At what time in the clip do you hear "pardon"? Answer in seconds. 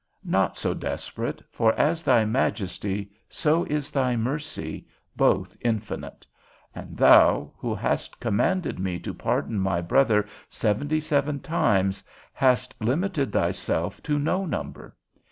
9.13-9.59